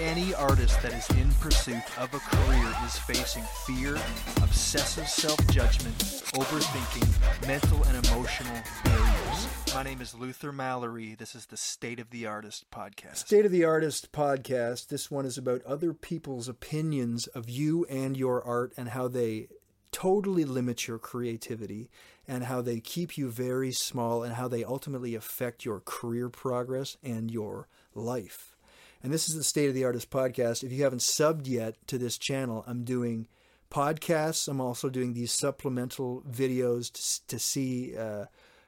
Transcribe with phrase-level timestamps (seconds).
[0.00, 3.96] any artist that is in pursuit of a career is facing fear,
[4.42, 5.96] obsessive self judgment,
[6.34, 9.48] overthinking, mental and emotional barriers.
[9.74, 11.16] My name is Luther Mallory.
[11.16, 13.16] This is the State of the Artist podcast.
[13.16, 14.88] State of the Artist podcast.
[14.88, 19.48] This one is about other people's opinions of you and your art and how they
[19.90, 21.90] totally limit your creativity
[22.28, 26.96] and how they keep you very small and how they ultimately affect your career progress
[27.02, 28.54] and your life.
[29.02, 30.64] And this is the State of the Artist podcast.
[30.64, 33.28] If you haven't subbed yet to this channel, I'm doing
[33.70, 34.48] podcasts.
[34.48, 38.26] I'm also doing these supplemental videos to, to see uh,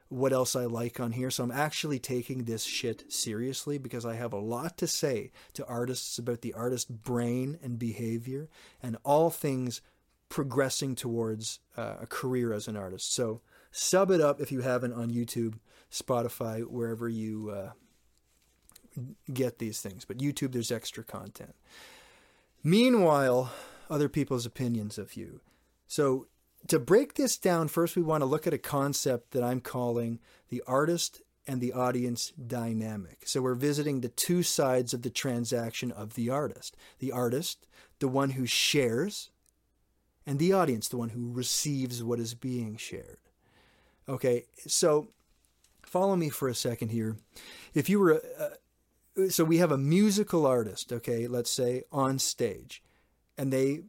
[0.09, 1.31] what else I like on here.
[1.31, 5.67] So I'm actually taking this shit seriously because I have a lot to say to
[5.67, 8.49] artists about the artist brain and behavior
[8.83, 9.81] and all things
[10.29, 13.13] progressing towards uh, a career as an artist.
[13.15, 13.41] So
[13.73, 15.55] sub it up if you haven't on YouTube,
[15.91, 17.71] Spotify, wherever you uh,
[19.33, 20.05] get these things.
[20.05, 21.55] But YouTube, there's extra content.
[22.63, 23.53] Meanwhile,
[23.89, 25.41] other people's opinions of you.
[25.87, 26.27] So
[26.69, 30.19] to break this down, first we want to look at a concept that I'm calling
[30.49, 33.23] the artist and the audience dynamic.
[33.25, 36.77] So we're visiting the two sides of the transaction of the artist.
[36.99, 37.67] The artist,
[37.99, 39.31] the one who shares,
[40.27, 43.19] and the audience, the one who receives what is being shared.
[44.09, 45.09] Okay, so
[45.83, 47.17] follow me for a second here.
[47.75, 48.51] If you were, uh,
[49.29, 52.83] so we have a musical artist, okay, let's say on stage,
[53.37, 53.83] and they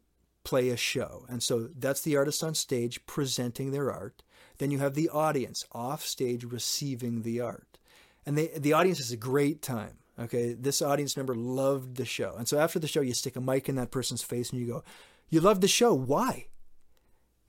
[0.44, 1.26] play a show.
[1.30, 4.24] And so that's the artist on stage presenting their art.
[4.58, 7.78] Then you have the audience off stage receiving the art.
[8.26, 9.98] And they, the audience has a great time.
[10.20, 12.36] Okay, this audience member loved the show.
[12.38, 14.68] And so after the show, you stick a mic in that person's face and you
[14.68, 14.84] go,
[15.30, 15.94] You loved the show.
[15.94, 16.48] Why?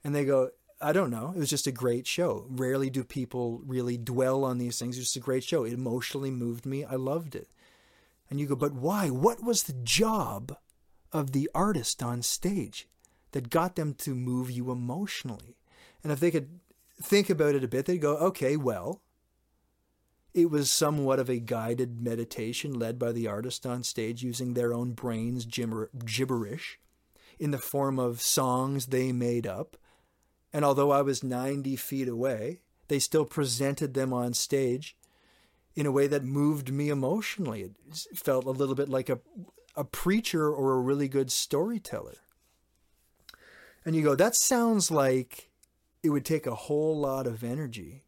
[0.03, 0.49] And they go,
[0.81, 1.31] I don't know.
[1.35, 2.45] It was just a great show.
[2.49, 4.97] Rarely do people really dwell on these things.
[4.97, 5.63] It was just a great show.
[5.63, 6.83] It emotionally moved me.
[6.83, 7.47] I loved it.
[8.33, 9.11] And you go, But why?
[9.11, 10.57] What was the job
[11.11, 12.87] of the artist on stage
[13.31, 15.55] that got them to move you emotionally?
[16.03, 16.59] And if they could
[16.99, 19.03] think about it a bit, they'd go, Okay, well,
[20.33, 24.73] it was somewhat of a guided meditation led by the artist on stage using their
[24.73, 26.79] own brains gibber- gibberish
[27.37, 29.77] in the form of songs they made up.
[30.51, 34.97] And although I was 90 feet away, they still presented them on stage
[35.75, 37.61] in a way that moved me emotionally.
[37.61, 37.71] It
[38.15, 39.19] felt a little bit like a,
[39.75, 42.17] a preacher or a really good storyteller.
[43.85, 45.49] And you go, that sounds like
[46.03, 48.03] it would take a whole lot of energy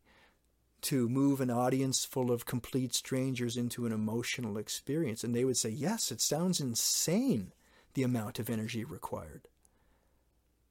[0.82, 5.24] to move an audience full of complete strangers into an emotional experience.
[5.24, 7.54] And they would say, yes, it sounds insane
[7.96, 9.48] the amount of energy required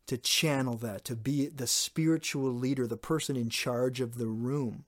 [0.07, 4.85] to channel that, to be the spiritual leader, the person in charge of the room,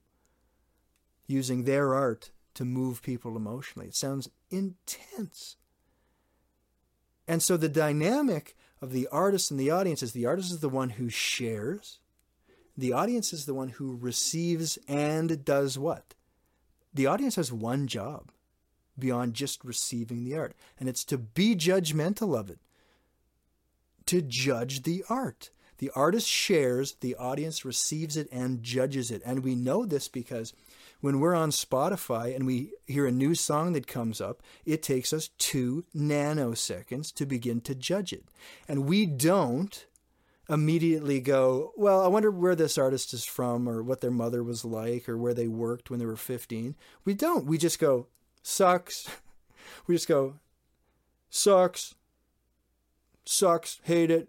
[1.26, 3.88] using their art to move people emotionally.
[3.88, 5.56] It sounds intense.
[7.28, 10.68] And so the dynamic of the artist and the audience is the artist is the
[10.68, 11.98] one who shares,
[12.76, 16.14] the audience is the one who receives and does what?
[16.92, 18.30] The audience has one job
[18.98, 22.58] beyond just receiving the art, and it's to be judgmental of it,
[24.06, 25.50] to judge the art.
[25.78, 29.20] The artist shares, the audience receives it and judges it.
[29.26, 30.54] And we know this because
[31.06, 35.12] when we're on Spotify and we hear a new song that comes up, it takes
[35.12, 38.24] us two nanoseconds to begin to judge it.
[38.66, 39.86] And we don't
[40.48, 44.64] immediately go, well, I wonder where this artist is from or what their mother was
[44.64, 46.74] like or where they worked when they were 15.
[47.04, 47.46] We don't.
[47.46, 48.08] We just go,
[48.42, 49.08] sucks.
[49.86, 50.34] We just go,
[51.28, 51.94] sucks,
[53.24, 54.28] sucks, hate it.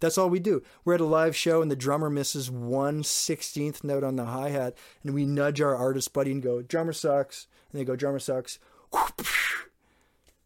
[0.00, 0.62] That's all we do.
[0.84, 4.50] We're at a live show and the drummer misses one sixteenth note on the hi
[4.50, 7.46] hat, and we nudge our artist buddy and go, drummer sucks.
[7.72, 8.58] And they go, drummer sucks.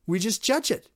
[0.07, 0.89] We just judge it.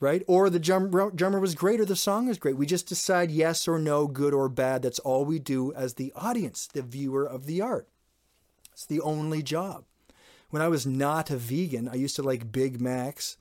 [0.00, 0.22] Right?
[0.26, 2.58] Or the drummer, was great or the song is great.
[2.58, 4.82] We just decide yes or no, good or bad.
[4.82, 7.88] That's all we do as the audience, the viewer of the art.
[8.72, 9.84] It's the only job.
[10.50, 13.38] When I was not a vegan, I used to like Big Macs.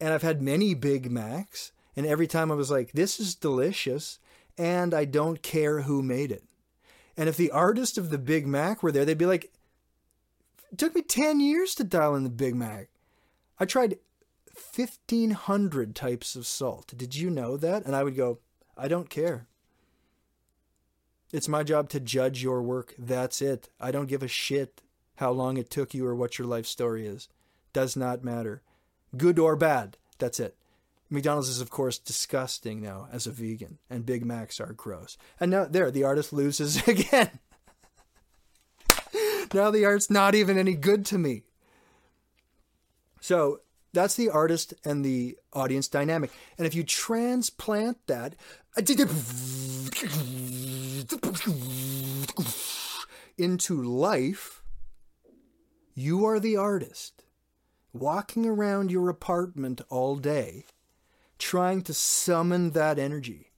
[0.00, 1.72] And I've had many Big Macs.
[1.96, 4.18] And every time I was like, this is delicious.
[4.56, 6.44] And I don't care who made it.
[7.16, 9.52] And if the artist of the Big Mac were there, they'd be like,
[10.72, 12.88] it took me 10 years to dial in the Big Mac.
[13.58, 13.98] I tried
[14.54, 16.92] 1,500 types of salt.
[16.96, 17.84] Did you know that?
[17.84, 18.38] And I would go,
[18.76, 19.46] I don't care.
[21.32, 22.94] It's my job to judge your work.
[22.98, 23.68] That's it.
[23.80, 24.82] I don't give a shit
[25.16, 27.28] how long it took you or what your life story is.
[27.72, 28.62] Does not matter.
[29.16, 29.96] Good or bad.
[30.18, 30.56] That's it.
[31.10, 35.16] McDonald's is, of course, disgusting now as a vegan, and Big Macs are gross.
[35.38, 37.38] And now, there, the artist loses again.
[39.52, 41.44] now the art's not even any good to me.
[43.20, 43.60] So,
[43.92, 46.30] That's the artist and the audience dynamic.
[46.58, 48.34] And if you transplant that
[53.38, 54.62] into life,
[55.94, 57.24] you are the artist
[57.92, 60.64] walking around your apartment all day
[61.44, 63.50] trying to summon that energy.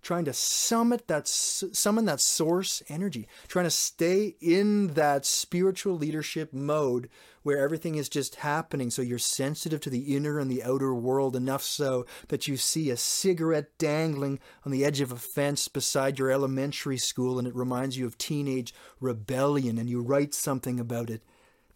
[0.00, 3.28] Trying to summit that summon that source energy.
[3.48, 7.10] Trying to stay in that spiritual leadership mode
[7.42, 8.88] where everything is just happening.
[8.88, 12.88] So you're sensitive to the inner and the outer world enough so that you see
[12.88, 17.54] a cigarette dangling on the edge of a fence beside your elementary school and it
[17.54, 21.22] reminds you of teenage rebellion and you write something about it.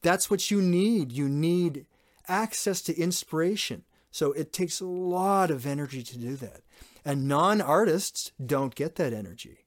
[0.01, 1.13] That's what you need.
[1.13, 1.85] You need
[2.27, 6.63] access to inspiration so it takes a lot of energy to do that
[7.05, 9.67] and non artists don't get that energy.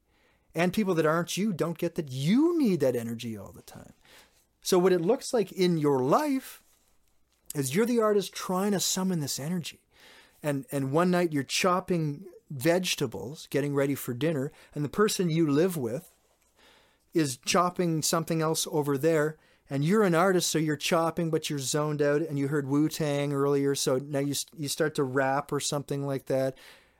[0.56, 3.94] And people that aren't you don't get that you need that energy all the time.
[4.62, 6.62] So, what it looks like in your life
[7.56, 9.80] is you're the artist trying to summon this energy.
[10.42, 15.50] And, and one night you're chopping vegetables, getting ready for dinner, and the person you
[15.50, 16.12] live with
[17.14, 19.38] is chopping something else over there.
[19.74, 22.22] And you're an artist, so you're chopping, but you're zoned out.
[22.22, 26.06] And you heard Wu Tang earlier, so now you, you start to rap or something
[26.06, 26.56] like that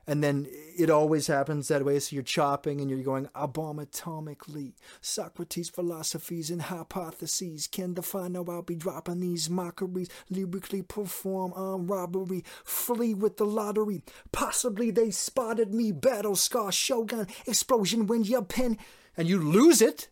[0.06, 0.46] and then
[0.78, 1.98] it always happens that way.
[1.98, 4.74] So you're chopping and you're going abomatomically.
[5.00, 10.08] Socrates' philosophies and hypotheses can define how I'll be dropping these mockeries.
[10.28, 14.02] Lyrically perform on robbery, flee with the lottery.
[14.32, 15.92] Possibly they spotted me.
[15.92, 18.76] Battle scar, shogun, explosion when your pen,
[19.16, 20.08] and you lose it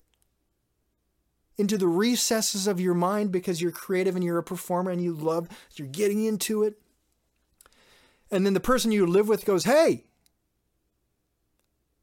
[1.62, 5.14] into the recesses of your mind because you're creative and you're a performer and you
[5.14, 5.48] love.
[5.76, 6.82] You're getting into it
[8.32, 10.04] and then the person you live with goes, Hey,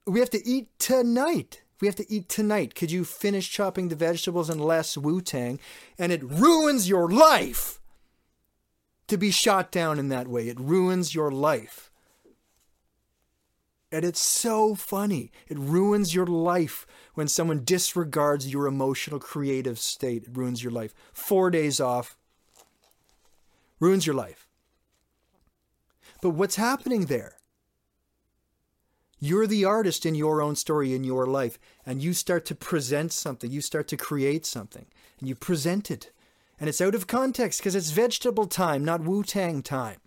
[0.06, 1.64] we have to eat tonight.
[1.82, 2.76] We have to eat tonight.
[2.76, 5.60] Could you finish chopping the vegetables and less Wu Tang?
[5.98, 7.80] And it ruins your life
[9.08, 10.50] to be shot down in that way.
[10.50, 11.89] It ruins your life.
[13.92, 15.32] And it's so funny.
[15.48, 20.24] It ruins your life when someone disregards your emotional creative state.
[20.24, 20.94] It ruins your life.
[21.12, 22.16] Four days off
[23.80, 24.48] ruins your life.
[26.22, 27.38] But what's happening there?
[29.20, 33.12] You're the artist in your own story, in your life, and you start to present
[33.12, 33.52] something.
[33.52, 34.86] You start to create something,
[35.20, 36.12] and you present it.
[36.60, 39.98] And it's out of context because it's vegetable time, not Wu Tang time.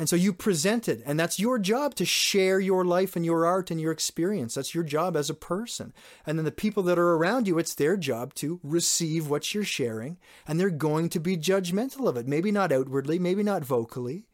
[0.00, 3.44] And so you present it, and that's your job to share your life and your
[3.44, 4.54] art and your experience.
[4.54, 5.92] That's your job as a person.
[6.24, 9.62] And then the people that are around you, it's their job to receive what you're
[9.62, 10.16] sharing,
[10.48, 12.26] and they're going to be judgmental of it.
[12.26, 14.24] Maybe not outwardly, maybe not vocally,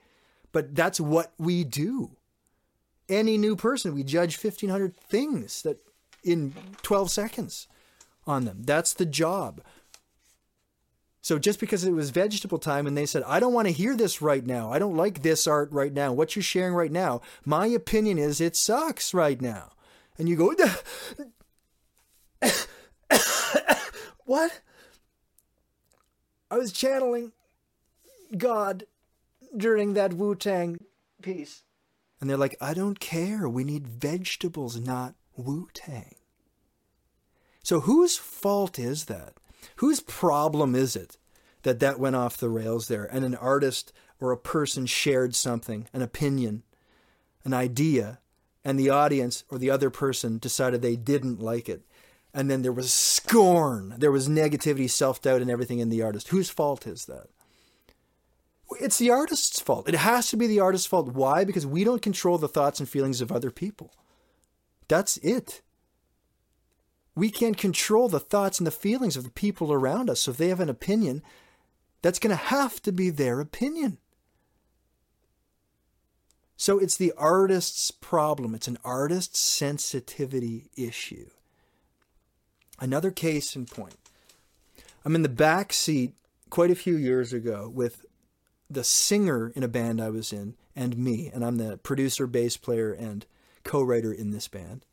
[0.52, 2.12] but that's what we do.
[3.08, 5.78] Any new person, we judge 1,500 things that
[6.22, 7.66] in 12 seconds
[8.24, 8.62] on them.
[8.62, 9.62] That's the job.
[11.26, 13.96] So just because it was vegetable time and they said, I don't want to hear
[13.96, 14.73] this right now.
[14.73, 16.12] I don't like this art right now.
[16.12, 19.73] What you're sharing right now, my opinion is it sucks right now.
[20.17, 20.55] And you go,
[24.25, 24.61] What?
[26.49, 27.32] I was channeling
[28.38, 28.84] God
[29.56, 30.78] during that Wu Tang
[31.23, 31.64] piece.
[32.20, 33.49] And they're like, I don't care.
[33.49, 36.14] We need vegetables, not Wu Tang.
[37.64, 39.34] So whose fault is that?
[39.76, 41.16] Whose problem is it
[41.62, 45.88] that that went off the rails there and an artist or a person shared something,
[45.92, 46.62] an opinion,
[47.44, 48.20] an idea,
[48.64, 51.82] and the audience or the other person decided they didn't like it?
[52.32, 56.28] And then there was scorn, there was negativity, self doubt, and everything in the artist.
[56.28, 57.28] Whose fault is that?
[58.80, 59.88] It's the artist's fault.
[59.88, 61.08] It has to be the artist's fault.
[61.12, 61.44] Why?
[61.44, 63.92] Because we don't control the thoughts and feelings of other people.
[64.88, 65.62] That's it
[67.16, 70.20] we can't control the thoughts and the feelings of the people around us.
[70.20, 71.23] So if they have an opinion,
[72.02, 73.99] that's going to have to be their opinion.
[76.56, 78.54] So it's the artist's problem.
[78.54, 81.30] It's an artist's sensitivity issue.
[82.78, 83.96] Another case in point.
[85.04, 86.12] I'm in the back seat
[86.50, 88.04] quite a few years ago with
[88.68, 92.56] the singer in a band I was in and me, and I'm the producer, bass
[92.56, 93.25] player, and
[93.64, 94.86] co writer in this band.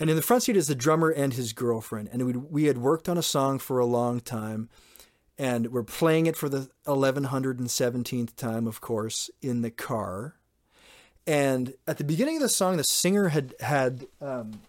[0.00, 2.08] And in the front seat is the drummer and his girlfriend.
[2.12, 4.68] And we we had worked on a song for a long time,
[5.36, 10.36] and we're playing it for the 1117th time, of course, in the car.
[11.26, 14.60] And at the beginning of the song, the singer had had um,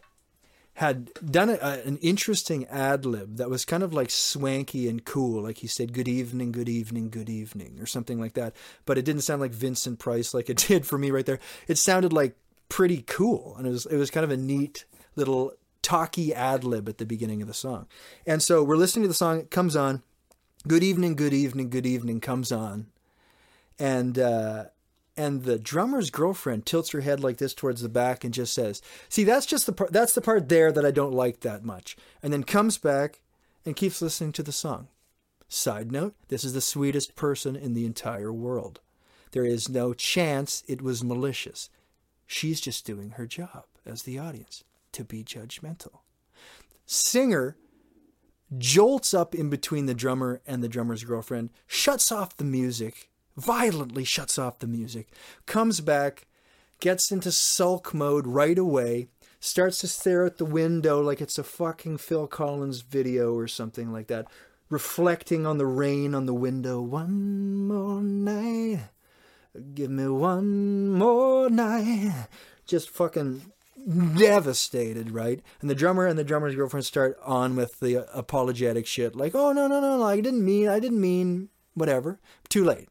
[0.74, 5.44] had done a, an interesting ad lib that was kind of like swanky and cool.
[5.44, 8.56] Like he said, "Good evening, good evening, good evening," or something like that.
[8.86, 11.40] But it didn't sound like Vincent Price like it did for me right there.
[11.68, 12.36] It sounded like
[12.68, 14.86] pretty cool, and it was it was kind of a neat
[15.20, 17.88] little talky ad lib at the beginning of the song.
[18.26, 20.02] And so we're listening to the song, it comes on,
[20.68, 22.88] Good evening, good evening, good evening comes on.
[23.78, 24.66] And uh,
[25.16, 28.82] and the drummer's girlfriend tilts her head like this towards the back and just says,
[29.08, 31.96] "See, that's just the part that's the part there that I don't like that much."
[32.22, 33.22] And then comes back
[33.66, 34.90] and keeps listening to the song.
[35.48, 38.82] Side note, this is the sweetest person in the entire world.
[39.32, 41.70] There is no chance it was malicious.
[42.28, 44.66] She's just doing her job as the audience
[45.00, 46.00] to be judgmental.
[46.86, 47.56] Singer
[48.58, 54.04] jolts up in between the drummer and the drummer's girlfriend, shuts off the music, violently
[54.04, 55.14] shuts off the music,
[55.46, 56.28] comes back,
[56.82, 59.08] gets into sulk mode right away,
[59.40, 63.94] starts to stare at the window like it's a fucking Phil Collins video or something
[63.94, 64.28] like that,
[64.70, 66.82] reflecting on the rain on the window.
[66.82, 68.82] One more night,
[69.74, 72.28] give me one more night.
[72.66, 73.54] Just fucking
[73.88, 75.42] devastated, right?
[75.62, 79.52] And the drummer and the drummer's girlfriend start on with the apologetic shit, like, "Oh
[79.52, 80.04] no, no, no, no!
[80.04, 82.20] I didn't mean, I didn't mean, whatever."
[82.50, 82.90] Too late.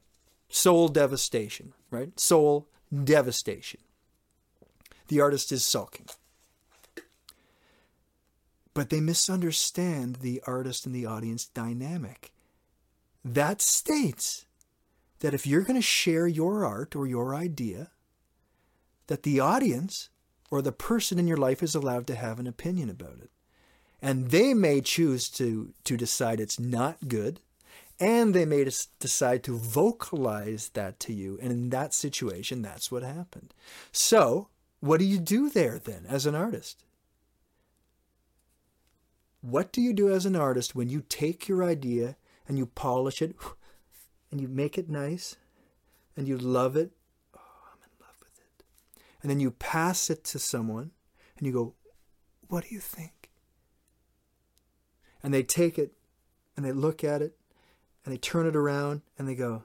[0.49, 2.19] Soul devastation, right?
[2.19, 3.81] Soul devastation.
[5.07, 6.07] The artist is sulking.
[8.73, 12.31] But they misunderstand the artist and the audience dynamic.
[13.25, 14.45] That states
[15.19, 17.91] that if you're going to share your art or your idea,
[19.07, 20.09] that the audience
[20.51, 23.29] or the person in your life is allowed to have an opinion about it.
[24.01, 27.41] And they may choose to, to decide it's not good,
[27.99, 28.63] and they may
[28.99, 31.37] decide to vocalize that to you.
[31.41, 33.53] And in that situation, that's what happened.
[33.91, 34.47] So,
[34.79, 36.85] what do you do there then as an artist?
[39.41, 42.15] What do you do as an artist when you take your idea
[42.47, 43.35] and you polish it
[44.31, 45.35] and you make it nice
[46.15, 46.91] and you love it
[49.21, 50.91] and then you pass it to someone
[51.37, 51.73] and you go,
[52.47, 53.29] What do you think?
[55.21, 55.93] And they take it
[56.55, 57.35] and they look at it
[58.05, 59.63] and they turn it around and they go,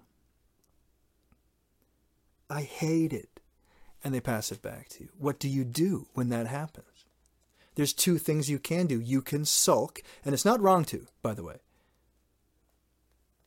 [2.50, 3.40] I hate it.
[4.02, 5.08] And they pass it back to you.
[5.16, 7.06] What do you do when that happens?
[7.74, 9.00] There's two things you can do.
[9.00, 11.56] You can sulk, and it's not wrong to, by the way.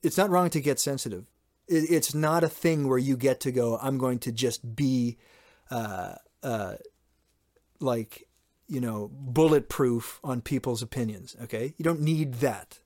[0.03, 1.25] It's not wrong to get sensitive.
[1.67, 5.17] It's not a thing where you get to go, I'm going to just be
[5.71, 6.75] uh, uh,
[7.79, 8.27] like
[8.67, 11.35] you know bulletproof on people's opinions.
[11.43, 12.79] Okay, you don't need that.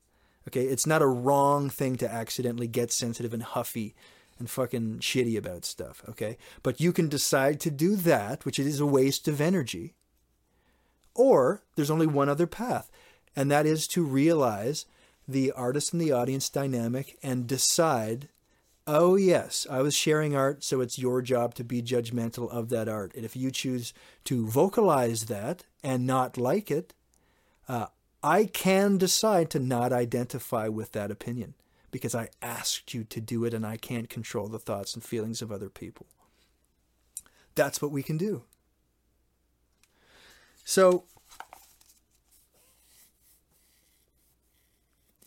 [0.48, 3.96] Okay, it's not a wrong thing to accidentally get sensitive and huffy
[4.40, 6.04] and fucking shitty about stuff.
[6.10, 9.96] Okay, but you can decide to do that, which is a waste of energy.
[11.14, 12.90] Or there's only one other path,
[13.36, 14.86] and that is to realize
[15.28, 18.30] the artist and the audience dynamic and decide
[18.88, 22.88] oh, yes, I was sharing art, so it's your job to be judgmental of that
[22.88, 23.14] art.
[23.16, 23.94] And if you choose
[24.26, 26.94] to vocalize that and not like it,
[27.68, 27.88] uh,
[28.24, 31.56] I can decide to not identify with that opinion
[31.90, 35.42] because I asked you to do it and I can't control the thoughts and feelings
[35.42, 36.06] of other people.
[37.56, 38.44] That's what we can do.
[40.64, 41.04] So,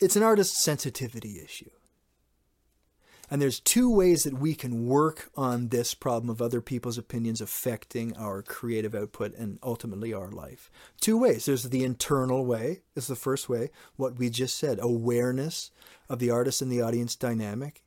[0.01, 1.71] it's an artist's sensitivity issue.
[3.31, 7.41] And there's two ways that we can work on this problem of other people's opinions
[7.41, 10.71] affecting our creative output and ultimately our life.
[11.01, 11.47] Two ways.
[11.47, 15.71] There's the internal way, is the first way, what we just said, awareness
[16.09, 17.83] of the artist and the audience dynamic,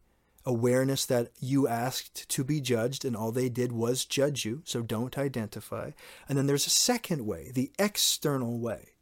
[0.45, 4.81] awareness that you asked to be judged and all they did was judge you, so
[4.81, 5.91] don't identify.
[6.27, 8.93] And then there's a second way, the external way.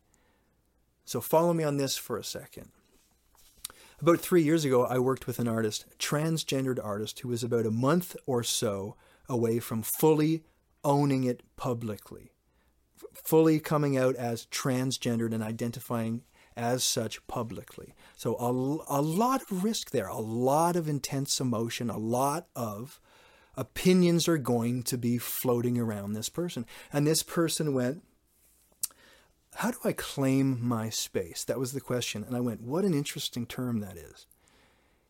[1.05, 2.71] So follow me on this for a second.
[4.05, 7.71] About three years ago, I worked with an artist, transgendered artist, who was about a
[7.71, 8.95] month or so
[9.27, 10.43] away from fully
[10.83, 12.31] owning it publicly,
[13.15, 16.21] fully coming out as transgendered and identifying
[16.55, 17.95] as such publicly.
[18.15, 23.01] So, a, a lot of risk there, a lot of intense emotion, a lot of
[23.57, 26.67] opinions are going to be floating around this person.
[26.93, 28.03] And this person went,
[29.55, 31.43] how do I claim my space?
[31.43, 32.23] That was the question.
[32.23, 34.27] And I went, what an interesting term that is.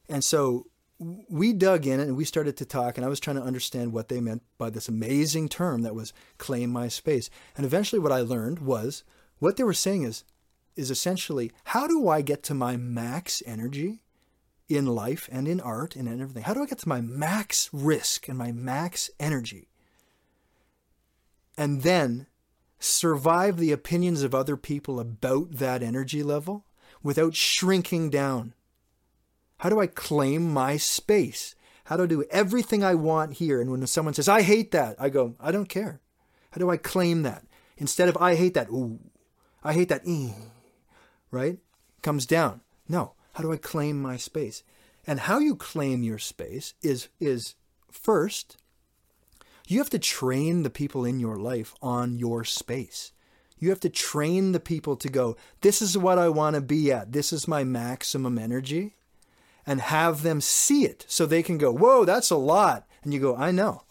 [0.07, 0.67] And so
[0.99, 4.07] we dug in and we started to talk, and I was trying to understand what
[4.07, 7.29] they meant by this amazing term that was claim my space.
[7.57, 9.03] And eventually, what I learned was
[9.39, 10.23] what they were saying is,
[10.75, 14.01] is essentially, how do I get to my max energy
[14.69, 16.43] in life and in art and in everything?
[16.43, 19.69] How do I get to my max risk and my max energy?
[21.57, 22.27] And then
[22.79, 26.65] survive the opinions of other people about that energy level
[27.01, 28.53] without shrinking down?
[29.59, 31.55] How do I claim my space?
[31.85, 33.61] How do I do everything I want here?
[33.61, 36.01] And when someone says, I hate that, I go, I don't care.
[36.51, 37.45] How do I claim that?
[37.77, 38.99] Instead of, I hate that, ooh,
[39.63, 40.33] I hate that, ee,
[41.31, 41.57] right?
[42.01, 42.61] Comes down.
[42.87, 44.63] No, How do I claim my space?
[45.05, 47.55] And how you claim your space is is
[47.91, 48.57] first
[49.67, 53.11] you have to train the people in your life on your space.
[53.57, 56.91] You have to train the people to go, this is what I want to be
[56.91, 57.13] at.
[57.13, 58.95] This is my maximum energy.
[59.65, 62.87] And have them see it so they can go, whoa, that's a lot.
[63.03, 63.83] And you go, I know.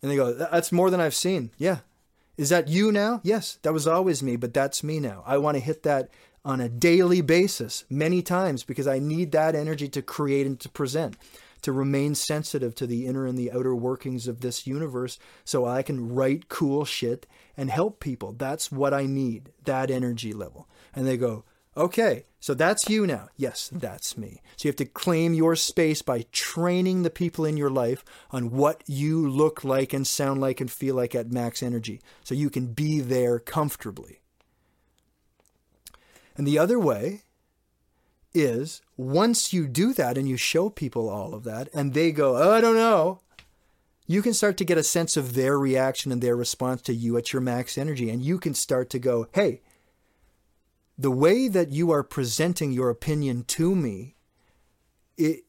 [0.00, 1.50] And they go, that's more than I've seen.
[1.58, 1.78] Yeah.
[2.36, 3.20] Is that you now?
[3.24, 5.22] Yes, that was always me, but that's me now.
[5.26, 6.10] I want to hit that
[6.44, 10.68] on a daily basis, many times, because I need that energy to create and to
[10.68, 11.16] present
[11.62, 15.82] to remain sensitive to the inner and the outer workings of this universe so I
[15.82, 17.26] can write cool shit
[17.56, 18.32] and help people.
[18.32, 20.68] That's what I need, that energy level.
[20.94, 21.44] And they go,
[21.76, 23.28] okay, so that's you now.
[23.36, 24.42] Yes, that's me.
[24.56, 28.50] So you have to claim your space by training the people in your life on
[28.50, 32.50] what you look like and sound like and feel like at max energy so you
[32.50, 34.20] can be there comfortably.
[36.36, 37.22] And the other way
[38.34, 42.36] is once you do that and you show people all of that and they go,
[42.36, 43.20] oh, I don't know,
[44.06, 47.16] you can start to get a sense of their reaction and their response to you
[47.16, 48.10] at your max energy.
[48.10, 49.62] And you can start to go, hey,
[50.98, 54.16] the way that you are presenting your opinion to me
[55.16, 55.44] it,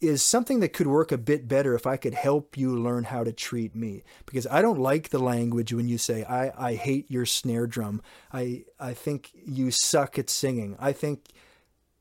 [0.00, 3.24] is something that could work a bit better if I could help you learn how
[3.24, 4.04] to treat me.
[4.26, 8.02] Because I don't like the language when you say, I, I hate your snare drum.
[8.32, 10.76] I, I think you suck at singing.
[10.78, 11.30] I think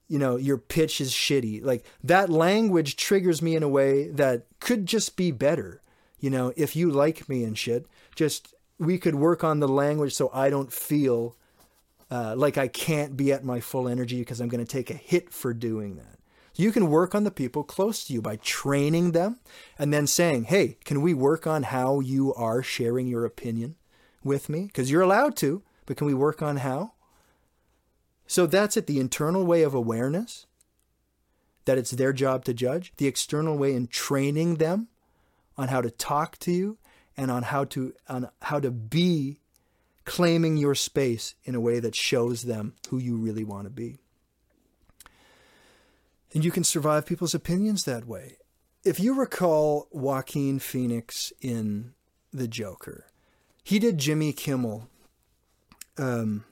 [0.08, 1.64] you know, your pitch is shitty.
[1.64, 5.82] Like that language triggers me in a way that could just be better.
[6.20, 7.86] You know, if you like me and shit,
[8.16, 11.36] just we could work on the language so I don't feel
[12.12, 14.96] uh, like I can't be at my full energy because I'm going to take a
[14.96, 16.20] hit for doing that.
[16.56, 19.40] You can work on the people close to you by training them
[19.78, 23.76] and then saying, hey, can we work on how you are sharing your opinion
[24.24, 24.68] with me?
[24.68, 26.94] Because you're allowed to, but can we work on how?
[28.28, 30.46] So that's it the internal way of awareness,
[31.66, 34.88] that it's their job to judge, the external way in training them
[35.58, 36.78] on how to talk to you
[37.18, 39.40] and on how to on how to be
[40.04, 43.98] claiming your space in a way that shows them who you really want to be.
[46.34, 48.38] And you can survive people's opinions that way.
[48.84, 51.94] If you recall Joaquin Phoenix in
[52.32, 53.06] The Joker,
[53.64, 54.88] he did Jimmy Kimmel
[55.98, 56.44] um,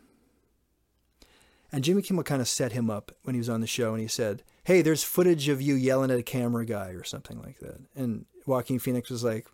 [1.74, 4.02] and Jimmy Kimmel kind of set him up when he was on the show and
[4.02, 7.58] he said, Hey, there's footage of you yelling at a camera guy or something like
[7.60, 7.82] that.
[7.96, 9.48] And Joaquin Phoenix was like,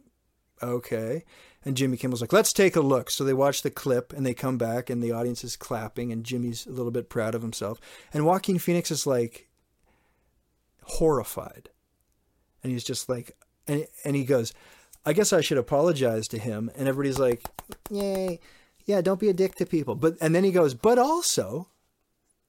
[0.62, 1.24] Okay.
[1.64, 3.10] And Jimmy Kimmel's like, Let's take a look.
[3.10, 6.26] So they watch the clip and they come back and the audience is clapping and
[6.26, 7.80] Jimmy's a little bit proud of himself.
[8.14, 9.48] And Joaquin Phoenix is like
[10.84, 11.70] horrified.
[12.62, 14.54] And he's just like, and, and he goes,
[15.06, 16.70] I guess I should apologize to him.
[16.76, 17.46] And everybody's like,
[17.90, 18.42] Yay.
[18.84, 19.96] Yeah, don't be a dick to people.
[19.96, 21.70] But and then he goes, but also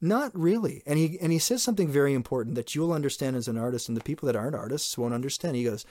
[0.00, 0.82] not really.
[0.86, 3.96] And he and he says something very important that you'll understand as an artist and
[3.96, 5.56] the people that aren't artists won't understand.
[5.56, 5.84] He goes,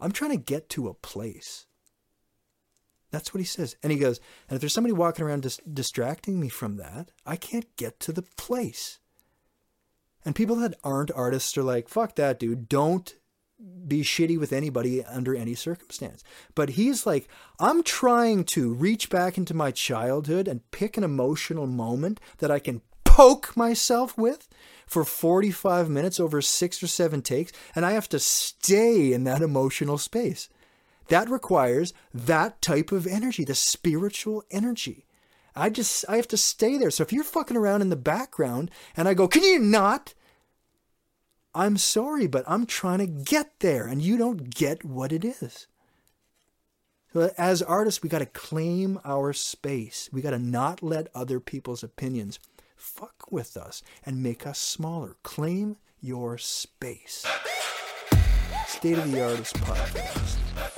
[0.00, 1.66] "I'm trying to get to a place."
[3.10, 3.76] That's what he says.
[3.82, 7.36] And he goes, "And if there's somebody walking around dis- distracting me from that, I
[7.36, 8.98] can't get to the place."
[10.24, 12.68] And people that aren't artists are like, "Fuck that, dude.
[12.68, 13.14] Don't
[13.86, 16.24] be shitty with anybody under any circumstance.
[16.54, 17.28] But he's like,
[17.60, 22.58] I'm trying to reach back into my childhood and pick an emotional moment that I
[22.58, 22.82] can
[23.14, 24.48] poke myself with
[24.88, 29.40] for 45 minutes over six or seven takes, and I have to stay in that
[29.40, 30.48] emotional space.
[31.06, 35.06] That requires that type of energy, the spiritual energy.
[35.54, 36.90] I just, I have to stay there.
[36.90, 40.12] So if you're fucking around in the background and I go, can you not?
[41.54, 45.68] I'm sorry, but I'm trying to get there and you don't get what it is.
[47.12, 50.10] So as artists, we got to claim our space.
[50.12, 52.40] We got to not let other people's opinions
[52.84, 55.16] fuck with us and make us smaller.
[55.22, 57.26] Claim your space.
[58.66, 60.73] State of the Artist Podcast.